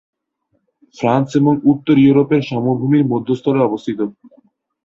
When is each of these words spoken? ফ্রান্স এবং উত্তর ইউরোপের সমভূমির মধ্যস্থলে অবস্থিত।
ফ্রান্স 0.95 1.29
এবং 1.35 1.53
উত্তর 1.71 1.95
ইউরোপের 1.99 2.41
সমভূমির 2.49 3.09
মধ্যস্থলে 3.11 3.59
অবস্থিত। 3.63 3.99